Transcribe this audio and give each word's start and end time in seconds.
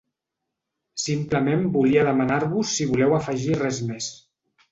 Simplement 1.01 1.67
volia 1.75 2.07
demanar-vos 2.09 2.73
si 2.79 2.87
voleu 2.93 3.13
afegir 3.19 3.61
res 3.63 3.85
més. 3.93 4.09